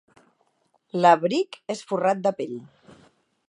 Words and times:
L'abric 1.03 1.59
és 1.75 1.85
forrat 1.93 2.25
de 2.27 2.33
pell. 2.41 2.57